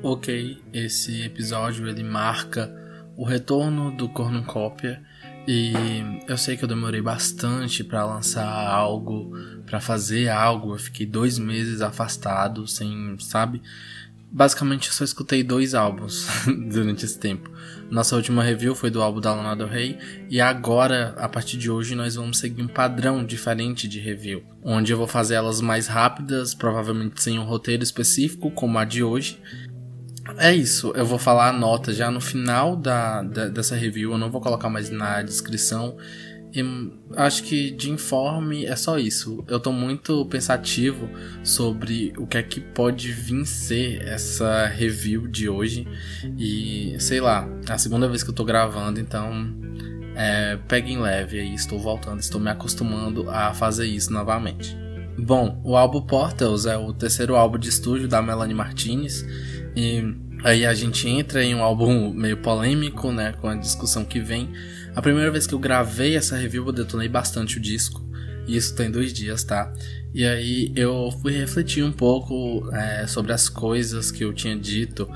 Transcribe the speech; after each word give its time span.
Ok, 0.00 0.62
esse 0.72 1.22
episódio 1.22 1.88
ele 1.88 2.04
marca 2.04 2.72
o 3.16 3.24
retorno 3.24 3.90
do 3.90 4.08
Cornucópia 4.08 5.02
e 5.46 5.72
eu 6.28 6.38
sei 6.38 6.56
que 6.56 6.62
eu 6.62 6.68
demorei 6.68 7.02
bastante 7.02 7.82
para 7.82 8.04
lançar 8.04 8.46
algo, 8.46 9.32
para 9.66 9.80
fazer 9.80 10.28
algo. 10.28 10.74
Eu 10.74 10.78
fiquei 10.78 11.04
dois 11.04 11.36
meses 11.36 11.80
afastado, 11.80 12.64
sem, 12.68 13.16
sabe? 13.18 13.60
Basicamente 14.30 14.86
eu 14.86 14.94
só 14.94 15.02
escutei 15.02 15.42
dois 15.42 15.74
álbuns 15.74 16.28
durante 16.70 17.04
esse 17.04 17.18
tempo. 17.18 17.50
Nossa 17.90 18.14
última 18.14 18.44
review 18.44 18.76
foi 18.76 18.90
do 18.90 19.02
álbum 19.02 19.20
da 19.20 19.34
Lana 19.34 19.56
Del 19.56 19.66
Rey 19.66 19.98
e 20.28 20.40
agora, 20.40 21.14
a 21.16 21.28
partir 21.28 21.56
de 21.56 21.70
hoje, 21.70 21.96
nós 21.96 22.14
vamos 22.14 22.38
seguir 22.38 22.62
um 22.62 22.68
padrão 22.68 23.24
diferente 23.24 23.88
de 23.88 23.98
review, 23.98 24.44
onde 24.62 24.92
eu 24.92 24.98
vou 24.98 25.08
fazer 25.08 25.34
elas 25.34 25.60
mais 25.60 25.88
rápidas, 25.88 26.54
provavelmente 26.54 27.20
sem 27.20 27.38
um 27.38 27.44
roteiro 27.44 27.82
específico 27.82 28.50
como 28.50 28.78
a 28.78 28.84
de 28.84 29.02
hoje. 29.02 29.40
É 30.36 30.54
isso, 30.54 30.92
eu 30.94 31.06
vou 31.06 31.18
falar 31.18 31.48
a 31.48 31.52
nota 31.52 31.92
já 31.92 32.10
no 32.10 32.20
final 32.20 32.76
da, 32.76 33.22
da 33.22 33.48
dessa 33.48 33.74
review, 33.74 34.12
eu 34.12 34.18
não 34.18 34.30
vou 34.30 34.40
colocar 34.40 34.68
mais 34.68 34.90
na 34.90 35.22
descrição. 35.22 35.96
E 36.52 36.62
acho 37.14 37.42
que 37.42 37.70
de 37.70 37.90
informe 37.90 38.64
é 38.64 38.74
só 38.74 38.98
isso. 38.98 39.44
Eu 39.48 39.60
tô 39.60 39.70
muito 39.70 40.24
pensativo 40.26 41.08
sobre 41.42 42.12
o 42.16 42.26
que 42.26 42.38
é 42.38 42.42
que 42.42 42.60
pode 42.60 43.12
vir 43.12 43.44
ser 43.44 44.02
essa 44.02 44.66
review 44.66 45.28
de 45.28 45.48
hoje. 45.48 45.86
E 46.38 46.96
sei 46.98 47.20
lá, 47.20 47.46
é 47.68 47.72
a 47.72 47.78
segunda 47.78 48.08
vez 48.08 48.22
que 48.22 48.30
eu 48.30 48.34
tô 48.34 48.44
gravando, 48.44 48.98
então 48.98 49.54
é, 50.16 50.58
peguem 50.66 50.98
leve 50.98 51.38
aí, 51.38 51.54
estou 51.54 51.78
voltando, 51.78 52.20
estou 52.20 52.40
me 52.40 52.50
acostumando 52.50 53.28
a 53.30 53.52
fazer 53.52 53.86
isso 53.86 54.12
novamente. 54.12 54.76
Bom, 55.18 55.60
o 55.64 55.76
álbum 55.76 56.00
Portals 56.00 56.64
é 56.64 56.76
o 56.76 56.92
terceiro 56.92 57.34
álbum 57.34 57.58
de 57.58 57.68
estúdio 57.68 58.08
da 58.08 58.22
Melanie 58.22 58.54
Martinez 58.54 59.26
e 59.76 60.14
aí 60.44 60.66
a 60.66 60.74
gente 60.74 61.08
entra 61.08 61.42
em 61.42 61.54
um 61.54 61.62
álbum 61.62 62.12
meio 62.12 62.36
polêmico, 62.36 63.12
né, 63.12 63.32
com 63.40 63.48
a 63.48 63.54
discussão 63.54 64.04
que 64.04 64.20
vem 64.20 64.48
a 64.98 65.00
primeira 65.00 65.30
vez 65.30 65.46
que 65.46 65.54
eu 65.54 65.60
gravei 65.60 66.16
essa 66.16 66.36
review, 66.36 66.66
eu 66.66 66.72
detonei 66.72 67.08
bastante 67.08 67.58
o 67.58 67.60
disco. 67.60 68.04
E 68.48 68.56
isso 68.56 68.74
tem 68.74 68.90
dois 68.90 69.12
dias, 69.12 69.44
tá? 69.44 69.72
E 70.12 70.24
aí 70.24 70.72
eu 70.74 71.10
fui 71.22 71.32
refletir 71.32 71.84
um 71.84 71.92
pouco 71.92 72.68
é, 72.72 73.06
sobre 73.06 73.32
as 73.32 73.48
coisas 73.48 74.10
que 74.10 74.24
eu 74.24 74.32
tinha 74.32 74.56
dito. 74.56 75.08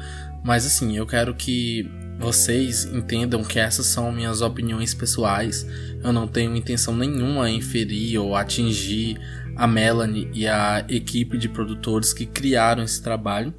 Mas 0.44 0.64
assim, 0.64 0.96
eu 0.96 1.04
quero 1.04 1.34
que 1.34 1.90
vocês 2.20 2.84
entendam 2.84 3.42
que 3.42 3.58
essas 3.58 3.86
são 3.86 4.12
minhas 4.12 4.40
opiniões 4.40 4.94
pessoais. 4.94 5.66
Eu 6.00 6.12
não 6.12 6.28
tenho 6.28 6.54
intenção 6.54 6.94
nenhuma 6.94 7.50
em 7.50 7.60
ferir 7.60 8.20
ou 8.20 8.36
atingir 8.36 9.18
a 9.56 9.66
Melanie 9.66 10.30
e 10.32 10.46
a 10.46 10.84
equipe 10.88 11.36
de 11.38 11.48
produtores 11.48 12.12
que 12.12 12.24
criaram 12.24 12.84
esse 12.84 13.02
trabalho. 13.02 13.52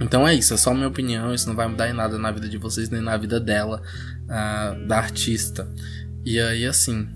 Então 0.00 0.26
é 0.26 0.34
isso, 0.34 0.54
é 0.54 0.56
só 0.56 0.72
minha 0.72 0.88
opinião, 0.88 1.34
isso 1.34 1.46
não 1.48 1.54
vai 1.54 1.68
mudar 1.68 1.88
em 1.88 1.92
nada 1.92 2.18
na 2.18 2.30
vida 2.30 2.48
de 2.48 2.56
vocês 2.56 2.88
nem 2.88 3.00
na 3.00 3.16
vida 3.16 3.38
dela, 3.38 3.82
uh, 4.24 4.86
da 4.86 4.96
artista. 4.96 5.68
E 6.24 6.40
aí 6.40 6.64
assim, 6.64 7.06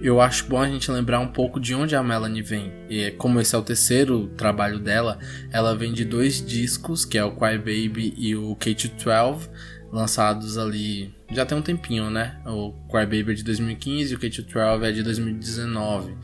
eu 0.00 0.20
acho 0.20 0.46
bom 0.46 0.60
a 0.60 0.68
gente 0.68 0.90
lembrar 0.90 1.20
um 1.20 1.28
pouco 1.28 1.60
de 1.60 1.74
onde 1.74 1.94
a 1.94 2.02
Melanie 2.02 2.42
vem. 2.42 2.72
E 2.88 3.10
como 3.12 3.40
esse 3.40 3.54
é 3.54 3.58
o 3.58 3.62
terceiro 3.62 4.28
trabalho 4.36 4.78
dela, 4.78 5.18
ela 5.50 5.76
vem 5.76 5.92
de 5.92 6.04
dois 6.04 6.44
discos, 6.44 7.04
que 7.04 7.18
é 7.18 7.24
o 7.24 7.36
Cry 7.36 7.58
Baby 7.58 8.14
e 8.16 8.34
o 8.34 8.54
K-12, 8.56 9.48
lançados 9.92 10.58
ali 10.58 11.14
já 11.30 11.44
tem 11.44 11.58
um 11.58 11.62
tempinho, 11.62 12.08
né? 12.08 12.40
O 12.46 12.72
Cry 12.88 13.04
Baby 13.04 13.32
é 13.32 13.34
de 13.34 13.42
2015 13.42 14.12
e 14.12 14.16
o 14.16 14.18
K-12 14.18 14.84
é 14.84 14.92
de 14.92 15.02
2019. 15.02 16.14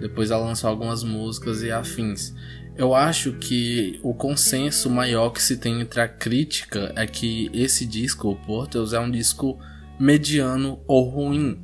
Depois 0.00 0.30
ela 0.30 0.44
lançou 0.44 0.70
algumas 0.70 1.02
músicas 1.02 1.62
e 1.62 1.70
afins. 1.70 2.34
Eu 2.76 2.94
acho 2.94 3.32
que 3.32 3.98
o 4.02 4.12
consenso 4.12 4.90
maior 4.90 5.30
que 5.30 5.42
se 5.42 5.56
tem 5.56 5.80
entre 5.80 6.00
a 6.00 6.08
crítica 6.08 6.92
é 6.94 7.06
que 7.06 7.50
esse 7.54 7.86
disco, 7.86 8.28
o 8.28 8.36
Portals, 8.36 8.92
é 8.92 9.00
um 9.00 9.10
disco 9.10 9.58
mediano 9.98 10.78
ou 10.86 11.08
ruim 11.08 11.62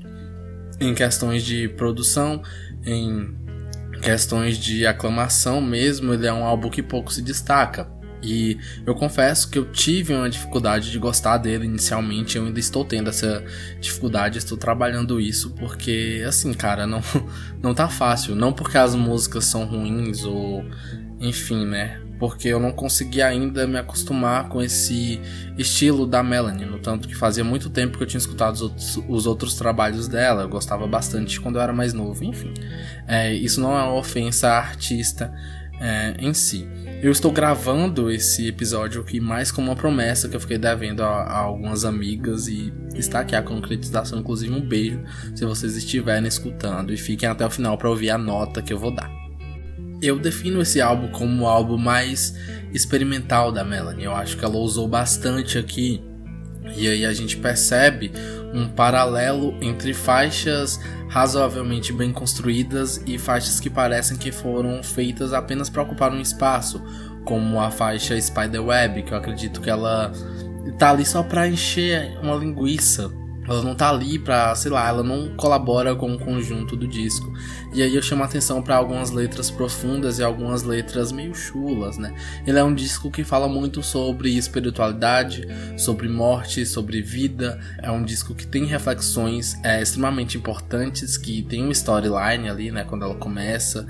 em 0.80 0.94
questões 0.94 1.42
de 1.44 1.68
produção, 1.68 2.42
em 2.84 3.36
questões 4.02 4.56
de 4.56 4.86
aclamação 4.86 5.60
mesmo, 5.60 6.14
ele 6.14 6.26
é 6.26 6.32
um 6.32 6.44
álbum 6.44 6.70
que 6.70 6.82
pouco 6.82 7.12
se 7.12 7.22
destaca. 7.22 7.88
E 8.22 8.58
eu 8.86 8.94
confesso 8.94 9.50
que 9.50 9.58
eu 9.58 9.64
tive 9.64 10.14
uma 10.14 10.30
dificuldade 10.30 10.90
de 10.90 10.98
gostar 10.98 11.38
dele 11.38 11.66
inicialmente, 11.66 12.36
eu 12.36 12.46
ainda 12.46 12.60
estou 12.60 12.84
tendo 12.84 13.10
essa 13.10 13.44
dificuldade, 13.80 14.38
estou 14.38 14.56
trabalhando 14.56 15.20
isso 15.20 15.50
porque 15.50 16.22
assim, 16.26 16.52
cara, 16.52 16.86
não 16.86 17.02
não 17.60 17.74
tá 17.74 17.88
fácil, 17.88 18.34
não 18.34 18.52
porque 18.52 18.78
as 18.78 18.94
músicas 18.94 19.44
são 19.46 19.64
ruins 19.64 20.24
ou 20.24 20.64
enfim, 21.20 21.66
né? 21.66 22.00
Porque 22.18 22.48
eu 22.48 22.60
não 22.60 22.70
consegui 22.70 23.20
ainda 23.20 23.66
me 23.66 23.76
acostumar 23.76 24.48
com 24.48 24.62
esse 24.62 25.20
estilo 25.58 26.06
da 26.06 26.22
Melanie. 26.22 26.64
No 26.64 26.78
tanto 26.78 27.08
que 27.08 27.16
fazia 27.16 27.42
muito 27.42 27.68
tempo 27.68 27.98
que 27.98 28.04
eu 28.04 28.06
tinha 28.06 28.18
escutado 28.18 28.54
os 28.54 28.62
outros, 28.62 28.96
os 29.08 29.26
outros 29.26 29.54
trabalhos 29.54 30.06
dela. 30.06 30.42
Eu 30.42 30.48
gostava 30.48 30.86
bastante 30.86 31.40
quando 31.40 31.56
eu 31.56 31.62
era 31.62 31.72
mais 31.72 31.92
novo. 31.92 32.22
Enfim, 32.22 32.54
é, 33.08 33.32
isso 33.32 33.60
não 33.60 33.76
é 33.76 33.82
uma 33.82 33.94
ofensa 33.94 34.50
à 34.50 34.58
artista 34.58 35.32
é, 35.80 36.14
em 36.18 36.32
si. 36.32 36.68
Eu 37.02 37.10
estou 37.10 37.32
gravando 37.32 38.10
esse 38.10 38.46
episódio 38.46 39.00
aqui 39.00 39.20
mais 39.20 39.50
como 39.50 39.70
uma 39.70 39.76
promessa 39.76 40.28
que 40.28 40.36
eu 40.36 40.40
fiquei 40.40 40.56
devendo 40.56 41.02
a, 41.02 41.08
a, 41.08 41.38
algumas 41.38 41.84
amigas 41.84 42.46
e 42.46 42.72
está 42.94 43.20
aqui 43.20 43.34
a 43.34 43.42
concretização, 43.42 44.20
inclusive 44.20 44.54
um 44.54 44.60
beijo 44.60 45.02
se 45.34 45.44
vocês 45.44 45.76
estiverem 45.76 46.28
escutando 46.28 46.92
e 46.92 46.96
fiquem 46.96 47.28
até 47.28 47.44
o 47.44 47.50
final 47.50 47.76
para 47.76 47.90
ouvir 47.90 48.10
a 48.10 48.16
nota 48.16 48.62
que 48.62 48.72
eu 48.72 48.78
vou 48.78 48.94
dar 48.94 49.22
eu 50.02 50.18
defino 50.18 50.60
esse 50.60 50.80
álbum 50.80 51.08
como 51.08 51.44
o 51.44 51.46
álbum 51.46 51.78
mais 51.78 52.34
experimental 52.74 53.52
da 53.52 53.62
Melanie. 53.62 54.04
Eu 54.04 54.14
acho 54.14 54.36
que 54.36 54.44
ela 54.44 54.56
usou 54.56 54.88
bastante 54.88 55.56
aqui. 55.56 56.02
E 56.76 56.88
aí 56.88 57.06
a 57.06 57.12
gente 57.12 57.36
percebe 57.36 58.10
um 58.52 58.68
paralelo 58.68 59.56
entre 59.60 59.94
faixas 59.94 60.78
razoavelmente 61.08 61.92
bem 61.92 62.12
construídas 62.12 63.02
e 63.06 63.18
faixas 63.18 63.60
que 63.60 63.68
parecem 63.68 64.16
que 64.16 64.32
foram 64.32 64.82
feitas 64.82 65.32
apenas 65.32 65.68
para 65.68 65.82
ocupar 65.82 66.12
um 66.12 66.20
espaço, 66.20 66.82
como 67.24 67.60
a 67.60 67.70
faixa 67.70 68.20
Spiderweb, 68.20 69.02
que 69.02 69.12
eu 69.12 69.18
acredito 69.18 69.60
que 69.60 69.70
ela 69.70 70.12
tá 70.78 70.90
ali 70.90 71.04
só 71.04 71.22
para 71.22 71.48
encher 71.48 72.18
uma 72.22 72.34
linguiça 72.34 73.10
ela 73.46 73.62
não 73.62 73.74
tá 73.74 73.90
ali 73.90 74.18
pra, 74.18 74.54
sei 74.54 74.70
lá, 74.70 74.88
ela 74.88 75.02
não 75.02 75.34
colabora 75.36 75.94
com 75.96 76.14
o 76.14 76.18
conjunto 76.18 76.76
do 76.76 76.86
disco. 76.86 77.32
E 77.74 77.82
aí 77.82 77.94
eu 77.94 78.02
chamo 78.02 78.22
a 78.22 78.26
atenção 78.26 78.62
para 78.62 78.76
algumas 78.76 79.10
letras 79.10 79.50
profundas 79.50 80.18
e 80.18 80.22
algumas 80.22 80.62
letras 80.62 81.10
meio 81.10 81.34
chulas, 81.34 81.98
né? 81.98 82.14
Ele 82.46 82.58
é 82.58 82.64
um 82.64 82.74
disco 82.74 83.10
que 83.10 83.24
fala 83.24 83.48
muito 83.48 83.82
sobre 83.82 84.36
espiritualidade, 84.36 85.46
sobre 85.76 86.08
morte, 86.08 86.64
sobre 86.64 87.02
vida. 87.02 87.58
É 87.82 87.90
um 87.90 88.02
disco 88.02 88.34
que 88.34 88.46
tem 88.46 88.64
reflexões 88.64 89.58
é, 89.64 89.82
extremamente 89.82 90.36
importantes, 90.36 91.16
que 91.16 91.42
tem 91.42 91.62
uma 91.62 91.72
storyline 91.72 92.48
ali, 92.48 92.70
né? 92.70 92.84
Quando 92.84 93.04
ela 93.04 93.14
começa 93.14 93.86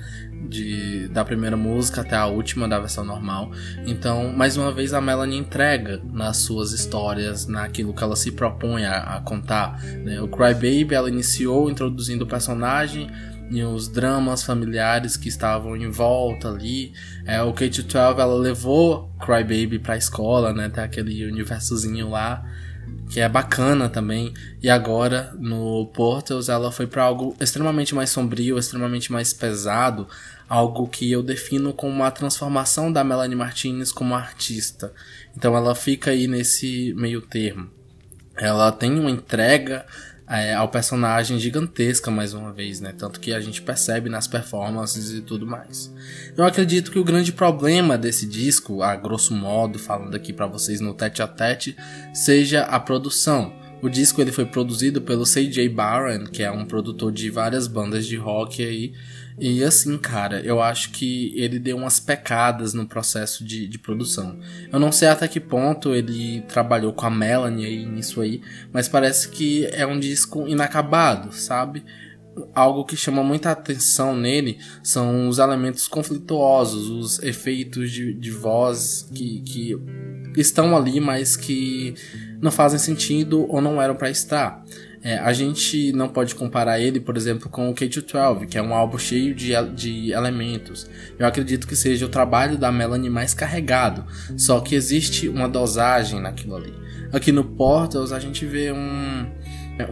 de, 0.49 1.09
da 1.09 1.25
primeira 1.25 1.57
música 1.57 2.01
até 2.01 2.17
a 2.17 2.27
última 2.27 2.69
da 2.69 2.79
versão 2.79 3.05
normal. 3.05 3.51
Então, 3.87 4.33
mais 4.33 4.57
uma 4.57 4.73
vez, 4.73 4.93
a 4.93 5.01
Melanie 5.01 5.39
entrega 5.39 6.01
nas 6.13 6.39
suas 6.39 6.73
histórias, 6.73 7.47
naquilo 7.47 7.95
que 7.95 8.03
ela 8.03 8.17
se 8.17 8.33
propõe 8.33 8.85
a, 8.85 9.17
a 9.17 9.21
contar. 9.21 9.83
Né? 9.83 10.21
O 10.21 10.29
Cry 10.29 10.55
Baby 10.55 10.95
ela 10.95 11.09
iniciou 11.09 11.71
introduzindo 11.71 12.25
o 12.25 12.27
personagem 12.27 13.11
e 13.51 13.63
os 13.63 13.87
dramas 13.89 14.43
familiares 14.43 15.17
que 15.17 15.29
estavam 15.29 15.77
em 15.77 15.91
volta 15.91 16.49
ali. 16.49 16.93
É, 17.27 17.43
o 17.43 17.53
K-12 17.53 18.19
ela 18.19 18.35
levou 18.35 19.11
Cry 19.21 19.43
Baby 19.43 19.79
pra 19.79 19.97
escola, 19.97 20.53
né? 20.53 20.69
Tem 20.71 20.83
aquele 20.83 21.27
universozinho 21.27 22.09
lá 22.09 22.45
que 23.09 23.21
é 23.21 23.29
bacana 23.29 23.89
também. 23.89 24.33
E 24.63 24.71
agora 24.71 25.35
no 25.39 25.87
Portals 25.95 26.49
ela 26.49 26.73
foi 26.73 26.87
para 26.87 27.05
algo 27.05 27.37
extremamente 27.39 27.95
mais 27.95 28.11
sombrio, 28.11 28.59
extremamente 28.59 29.13
mais 29.13 29.33
pesado, 29.33 30.09
algo 30.49 30.89
que 30.89 31.11
eu 31.11 31.23
defino 31.23 31.73
como 31.73 31.93
uma 31.93 32.11
transformação 32.11 32.93
da 32.93 33.05
Melanie 33.05 33.37
Martinez 33.37 33.93
como 33.93 34.15
artista. 34.15 34.93
Então 35.37 35.57
ela 35.57 35.75
fica 35.75 36.11
aí 36.11 36.27
nesse 36.27 36.95
meio 36.95 37.21
termo. 37.21 37.71
Ela 38.37 38.73
tem 38.73 38.99
uma 38.99 39.11
entrega 39.11 39.85
é, 40.29 40.55
ao 40.55 40.69
personagem 40.69 41.39
gigantesca 41.39 42.11
mais 42.11 42.33
uma 42.33 42.53
vez, 42.53 42.81
né? 42.81 42.95
Tanto 42.97 43.21
que 43.21 43.33
a 43.33 43.41
gente 43.41 43.61
percebe 43.61 44.09
nas 44.09 44.27
performances 44.27 45.11
e 45.11 45.21
tudo 45.21 45.47
mais. 45.47 45.93
Eu 46.37 46.45
acredito 46.45 46.91
que 46.91 46.99
o 46.99 47.05
grande 47.05 47.33
problema 47.33 47.99
desse 47.99 48.27
disco, 48.27 48.83
a 48.83 48.97
grosso 48.97 49.35
modo, 49.35 49.79
falando 49.79 50.15
aqui 50.15 50.33
para 50.33 50.47
vocês 50.47 50.81
no 50.81 50.95
tete 50.95 51.23
a 51.23 51.27
tete, 51.27 51.77
seja 52.15 52.63
a 52.63 52.79
produção. 52.81 53.53
O 53.83 53.89
disco 53.89 54.21
ele 54.21 54.31
foi 54.31 54.47
produzido 54.47 55.03
pelo 55.03 55.27
C.J. 55.27 55.69
Barron, 55.69 56.25
que 56.25 56.45
é 56.45 56.51
um 56.51 56.65
produtor 56.65 57.11
de 57.11 57.29
várias 57.29 57.67
bandas 57.67 58.07
de 58.07 58.17
rock 58.17 58.65
aí, 58.65 58.93
e 59.39 59.65
assim, 59.65 59.97
cara, 59.97 60.41
eu 60.41 60.61
acho 60.61 60.91
que 60.91 61.33
ele 61.37 61.59
deu 61.59 61.77
umas 61.77 61.99
pecadas 61.99 62.75
no 62.75 62.87
processo 62.87 63.45
de, 63.45 63.67
de 63.67 63.79
produção. 63.79 64.39
Eu 64.71 64.79
não 64.79 64.93
sei 64.93 65.09
até 65.09 65.27
que 65.27 65.41
ponto 65.41 65.95
ele 65.95 66.43
trabalhou 66.43 66.93
com 66.93 67.07
a 67.07 67.11
Melanie 67.11 67.65
aí 67.65 67.87
nisso 67.87 68.21
aí, 68.21 68.43
mas 68.73 68.89
parece 68.89 69.29
que 69.29 69.67
é 69.67 69.87
um 69.87 69.99
disco 69.99 70.47
inacabado, 70.47 71.33
sabe? 71.33 71.83
Algo 72.55 72.85
que 72.85 72.97
chama 72.97 73.23
muita 73.23 73.51
atenção 73.51 74.17
nele 74.17 74.59
são 74.83 75.29
os 75.29 75.39
elementos 75.39 75.87
conflituosos, 75.87 76.89
os 76.89 77.23
efeitos 77.23 77.91
de, 77.91 78.15
de 78.15 78.31
voz 78.31 79.09
que, 79.15 79.43
que 79.43 79.77
estão 80.37 80.77
ali, 80.77 80.99
mas 81.01 81.37
que 81.37 81.95
não 82.41 82.51
fazem 82.51 82.79
sentido 82.79 83.47
ou 83.51 83.61
não 83.61 83.81
eram 83.81 83.95
para 83.95 84.11
estar. 84.11 84.65
É, 85.05 85.19
a 85.19 85.33
gente 85.33 85.93
não 85.93 86.09
pode 86.09 86.35
comparar 86.35 86.81
ele, 86.81 87.01
por 87.01 87.17
exemplo, 87.17 87.49
com 87.49 87.69
o 87.69 87.75
K-12, 87.75 88.47
que 88.47 88.57
é 88.57 88.63
um 88.63 88.73
álbum 88.73 88.99
cheio 88.99 89.35
de, 89.35 89.53
de 89.75 90.13
elementos. 90.13 90.89
Eu 91.19 91.27
acredito 91.27 91.67
que 91.67 91.75
seja 91.75 92.07
o 92.07 92.09
trabalho 92.09 92.57
da 92.57 92.71
Melanie 92.71 93.11
mais 93.11 93.35
carregado, 93.35 94.05
só 94.37 94.61
que 94.61 94.77
existe 94.77 95.29
uma 95.29 95.49
dosagem 95.49 96.21
naquilo 96.21 96.55
ali. 96.55 96.73
Aqui 97.13 97.33
no 97.33 97.45
Portals 97.45 98.13
a 98.13 98.21
gente 98.21 98.47
vê 98.47 98.73
um, 98.73 99.27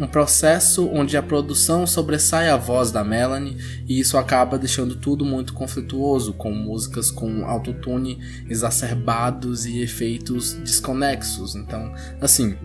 um 0.00 0.06
processo 0.06 0.88
onde 0.88 1.16
a 1.16 1.22
produção 1.22 1.86
sobressai 1.86 2.48
a 2.48 2.56
voz 2.56 2.90
da 2.90 3.04
Melanie 3.04 3.58
e 3.86 3.98
isso 3.98 4.16
acaba 4.16 4.56
deixando 4.56 4.94
tudo 4.94 5.24
muito 5.24 5.52
conflituoso, 5.52 6.32
com 6.32 6.52
músicas 6.52 7.10
com 7.10 7.44
autotune 7.44 8.18
exacerbados 8.48 9.66
e 9.66 9.82
efeitos 9.82 10.54
desconexos. 10.54 11.54
Então, 11.54 11.92
assim, 12.20 12.56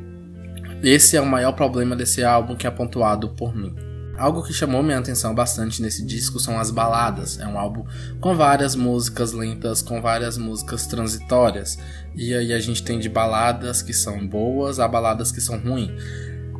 esse 0.85 1.17
é 1.17 1.21
o 1.21 1.25
maior 1.25 1.53
problema 1.53 1.95
desse 1.95 2.23
álbum 2.23 2.55
que 2.55 2.67
é 2.67 2.71
pontuado 2.71 3.29
por 3.29 3.55
mim. 3.55 3.75
Algo 4.17 4.43
que 4.43 4.53
chamou 4.53 4.83
minha 4.83 4.99
atenção 4.99 5.33
bastante 5.35 5.81
nesse 5.81 6.05
disco 6.05 6.39
são 6.39 6.59
as 6.59 6.69
baladas. 6.69 7.39
É 7.39 7.47
um 7.47 7.57
álbum 7.57 7.85
com 8.21 8.35
várias 8.35 8.75
músicas 8.75 9.33
lentas, 9.33 9.81
com 9.81 9.99
várias 9.99 10.37
músicas 10.37 10.85
transitórias. 10.85 11.77
E 12.15 12.33
aí 12.33 12.53
a 12.53 12.59
gente 12.59 12.83
tem 12.83 12.99
de 12.99 13.09
baladas 13.09 13.81
que 13.81 13.93
são 13.93 14.25
boas 14.25 14.79
a 14.79 14.87
baladas 14.87 15.31
que 15.31 15.41
são 15.41 15.57
ruins. 15.57 15.91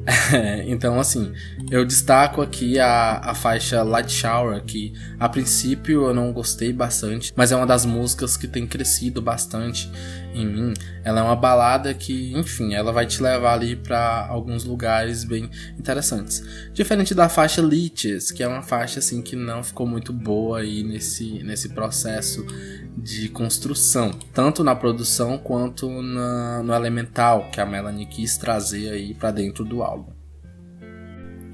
então, 0.67 0.99
assim, 0.99 1.33
eu 1.71 1.85
destaco 1.85 2.41
aqui 2.41 2.79
a, 2.79 3.19
a 3.23 3.33
faixa 3.33 3.81
Light 3.83 4.11
Shower, 4.11 4.63
que 4.63 4.93
a 5.19 5.27
princípio 5.27 6.07
eu 6.07 6.13
não 6.13 6.31
gostei 6.31 6.71
bastante, 6.71 7.33
mas 7.35 7.51
é 7.51 7.55
uma 7.55 7.65
das 7.65 7.85
músicas 7.85 8.37
que 8.37 8.47
tem 8.47 8.67
crescido 8.67 9.21
bastante 9.21 9.89
em 10.35 10.45
mim. 10.45 10.73
Ela 11.03 11.21
é 11.21 11.23
uma 11.23 11.35
balada 11.35 11.93
que, 11.93 12.33
enfim, 12.35 12.73
ela 12.73 12.91
vai 12.91 13.05
te 13.05 13.21
levar 13.21 13.53
ali 13.53 13.75
para 13.75 14.27
alguns 14.27 14.63
lugares 14.63 15.23
bem 15.23 15.49
interessantes. 15.79 16.43
Diferente 16.73 17.13
da 17.13 17.29
faixa 17.29 17.61
Leeches, 17.61 18.31
que 18.31 18.43
é 18.43 18.47
uma 18.47 18.61
faixa 18.61 18.99
assim 18.99 19.21
que 19.21 19.35
não 19.35 19.63
ficou 19.63 19.87
muito 19.87 20.11
boa 20.11 20.59
aí 20.59 20.83
nesse, 20.83 21.43
nesse 21.43 21.69
processo 21.69 22.45
de 22.97 23.29
construção, 23.29 24.11
tanto 24.33 24.63
na 24.63 24.75
produção 24.75 25.37
quanto 25.37 26.01
na, 26.01 26.63
no 26.63 26.73
elemental 26.73 27.49
que 27.51 27.59
a 27.59 27.65
Melanie 27.65 28.05
quis 28.05 28.37
trazer 28.37 28.89
aí 28.89 29.13
para 29.13 29.31
dentro 29.31 29.63
do 29.63 29.83
álbum. 29.83 30.14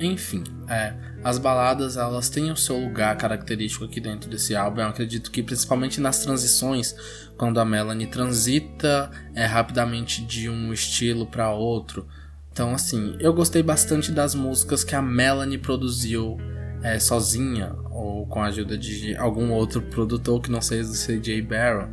Enfim, 0.01 0.43
é, 0.67 0.93
as 1.23 1.37
baladas 1.37 1.95
elas 1.95 2.27
têm 2.27 2.51
o 2.51 2.57
seu 2.57 2.77
lugar 2.77 3.15
característico 3.17 3.85
aqui 3.85 4.01
dentro 4.01 4.29
desse 4.29 4.55
álbum. 4.55 4.81
Eu 4.81 4.87
acredito 4.87 5.29
que 5.29 5.43
principalmente 5.43 6.01
nas 6.01 6.23
transições, 6.23 6.95
quando 7.37 7.59
a 7.59 7.65
Melanie 7.65 8.07
transita 8.07 9.11
é, 9.35 9.45
rapidamente 9.45 10.25
de 10.25 10.49
um 10.49 10.73
estilo 10.73 11.27
para 11.27 11.51
outro. 11.51 12.07
Então, 12.51 12.73
assim, 12.73 13.15
eu 13.19 13.31
gostei 13.33 13.61
bastante 13.61 14.11
das 14.11 14.33
músicas 14.33 14.83
que 14.83 14.95
a 14.95 15.01
Melanie 15.01 15.57
produziu 15.57 16.37
é, 16.81 16.99
sozinha 16.99 17.75
ou 17.91 18.25
com 18.25 18.41
a 18.41 18.45
ajuda 18.45 18.77
de 18.77 19.15
algum 19.15 19.51
outro 19.51 19.81
produtor 19.81 20.41
que 20.41 20.51
não 20.51 20.61
seja 20.61 20.89
do 20.89 20.93
CJ 20.93 21.41
Barron. 21.41 21.89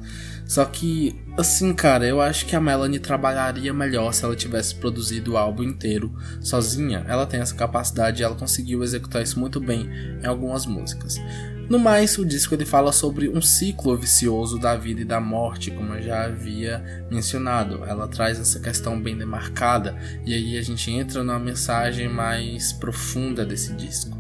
Só 0.46 0.64
que, 0.64 1.14
assim, 1.36 1.74
cara, 1.74 2.06
eu 2.06 2.20
acho 2.20 2.46
que 2.46 2.56
a 2.56 2.60
Melanie 2.60 2.98
trabalharia 2.98 3.72
melhor 3.74 4.12
se 4.12 4.24
ela 4.24 4.34
tivesse 4.34 4.74
produzido 4.74 5.32
o 5.32 5.36
álbum 5.36 5.62
inteiro 5.62 6.10
sozinha. 6.40 7.04
Ela 7.06 7.26
tem 7.26 7.40
essa 7.40 7.54
capacidade 7.54 8.22
e 8.22 8.24
ela 8.24 8.34
conseguiu 8.34 8.82
executar 8.82 9.22
isso 9.22 9.38
muito 9.38 9.60
bem 9.60 9.90
em 10.22 10.26
algumas 10.26 10.64
músicas. 10.64 11.20
No 11.68 11.78
mais, 11.78 12.16
o 12.16 12.24
disco 12.24 12.54
ele 12.54 12.64
fala 12.64 12.92
sobre 12.92 13.28
um 13.28 13.42
ciclo 13.42 13.94
vicioso 13.94 14.58
da 14.58 14.74
vida 14.74 15.02
e 15.02 15.04
da 15.04 15.20
morte, 15.20 15.70
como 15.70 15.92
eu 15.94 16.02
já 16.02 16.24
havia 16.24 17.06
mencionado. 17.10 17.84
Ela 17.84 18.08
traz 18.08 18.40
essa 18.40 18.58
questão 18.58 19.00
bem 19.00 19.18
demarcada 19.18 19.94
e 20.24 20.32
aí 20.32 20.56
a 20.56 20.62
gente 20.62 20.90
entra 20.90 21.22
na 21.22 21.38
mensagem 21.38 22.08
mais 22.08 22.72
profunda 22.72 23.44
desse 23.44 23.74
disco. 23.74 24.16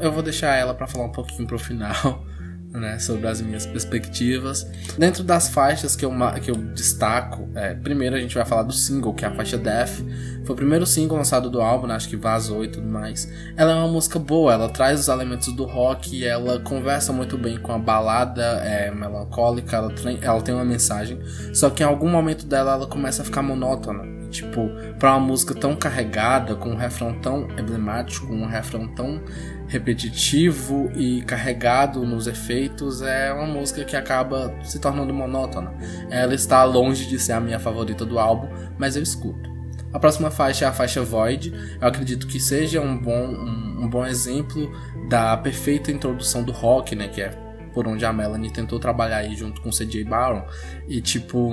Eu 0.00 0.10
vou 0.10 0.22
deixar 0.24 0.56
ela 0.56 0.74
para 0.74 0.88
falar 0.88 1.04
um 1.04 1.12
pouquinho 1.12 1.46
pro 1.46 1.58
final. 1.58 2.26
Né, 2.70 2.98
sobre 2.98 3.26
as 3.26 3.40
minhas 3.40 3.64
perspectivas. 3.64 4.66
Dentro 4.98 5.24
das 5.24 5.48
faixas 5.48 5.96
que 5.96 6.04
eu, 6.04 6.12
que 6.42 6.50
eu 6.50 6.54
destaco, 6.54 7.48
é, 7.54 7.72
primeiro 7.72 8.14
a 8.14 8.20
gente 8.20 8.34
vai 8.34 8.44
falar 8.44 8.62
do 8.62 8.74
single, 8.74 9.14
que 9.14 9.24
é 9.24 9.28
a 9.28 9.30
faixa 9.34 9.56
Death. 9.56 10.04
Foi 10.44 10.52
o 10.52 10.56
primeiro 10.56 10.84
single 10.84 11.16
lançado 11.16 11.48
do 11.48 11.62
álbum, 11.62 11.86
né, 11.86 11.94
acho 11.94 12.10
que 12.10 12.16
vazou 12.16 12.62
e 12.62 12.68
tudo 12.68 12.86
mais. 12.86 13.26
Ela 13.56 13.72
é 13.72 13.74
uma 13.74 13.88
música 13.88 14.18
boa, 14.18 14.52
ela 14.52 14.68
traz 14.68 15.00
os 15.00 15.08
elementos 15.08 15.50
do 15.54 15.64
rock, 15.64 16.24
ela 16.24 16.60
conversa 16.60 17.10
muito 17.10 17.38
bem 17.38 17.58
com 17.58 17.72
a 17.72 17.78
balada 17.78 18.42
é, 18.62 18.90
melancólica, 18.90 19.76
ela, 19.76 19.92
ela 20.20 20.42
tem 20.42 20.54
uma 20.54 20.64
mensagem. 20.64 21.18
Só 21.54 21.70
que 21.70 21.82
em 21.82 21.86
algum 21.86 22.08
momento 22.08 22.44
dela 22.44 22.74
ela 22.74 22.86
começa 22.86 23.22
a 23.22 23.24
ficar 23.24 23.42
monótona. 23.42 24.17
Tipo, 24.30 24.70
para 24.98 25.16
uma 25.16 25.26
música 25.26 25.54
tão 25.54 25.74
carregada, 25.74 26.54
com 26.54 26.70
um 26.70 26.76
refrão 26.76 27.14
tão 27.20 27.48
emblemático, 27.58 28.32
um 28.32 28.46
refrão 28.46 28.86
tão 28.88 29.22
repetitivo 29.66 30.90
e 30.94 31.22
carregado 31.22 32.04
nos 32.04 32.26
efeitos, 32.26 33.02
é 33.02 33.32
uma 33.32 33.46
música 33.46 33.84
que 33.84 33.96
acaba 33.96 34.54
se 34.62 34.78
tornando 34.78 35.12
monótona. 35.14 35.72
Ela 36.10 36.34
está 36.34 36.64
longe 36.64 37.06
de 37.06 37.18
ser 37.18 37.32
a 37.32 37.40
minha 37.40 37.58
favorita 37.58 38.04
do 38.04 38.18
álbum, 38.18 38.48
mas 38.78 38.96
eu 38.96 39.02
escuto. 39.02 39.58
A 39.92 39.98
próxima 39.98 40.30
faixa 40.30 40.66
é 40.66 40.68
a 40.68 40.72
faixa 40.72 41.02
Void. 41.02 41.52
Eu 41.80 41.88
acredito 41.88 42.26
que 42.26 42.38
seja 42.38 42.80
um 42.80 42.96
bom, 42.96 43.26
um, 43.26 43.84
um 43.84 43.88
bom 43.88 44.06
exemplo 44.06 44.70
da 45.08 45.36
perfeita 45.36 45.90
introdução 45.90 46.42
do 46.42 46.52
rock, 46.52 46.94
né? 46.94 47.08
Que 47.08 47.22
é 47.22 47.47
por 47.78 47.86
onde 47.86 48.04
a 48.04 48.12
Melanie 48.12 48.50
tentou 48.50 48.80
trabalhar 48.80 49.18
aí 49.18 49.36
junto 49.36 49.60
com 49.60 49.68
o 49.68 49.72
CJ 49.72 50.02
Baron. 50.02 50.44
E 50.88 51.00
tipo, 51.00 51.52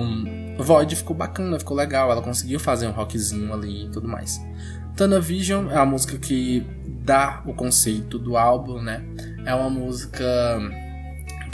Void 0.58 0.96
ficou 0.96 1.14
bacana, 1.14 1.56
ficou 1.56 1.76
legal. 1.76 2.10
Ela 2.10 2.20
conseguiu 2.20 2.58
fazer 2.58 2.88
um 2.88 2.90
rockzinho 2.90 3.54
ali 3.54 3.84
e 3.84 3.88
tudo 3.90 4.08
mais. 4.08 4.44
Tana 4.96 5.20
Vision 5.20 5.70
é 5.70 5.76
a 5.76 5.86
música 5.86 6.18
que 6.18 6.66
dá 7.04 7.44
o 7.46 7.54
conceito 7.54 8.18
do 8.18 8.36
álbum, 8.36 8.82
né? 8.82 9.04
É 9.44 9.54
uma 9.54 9.70
música 9.70 10.24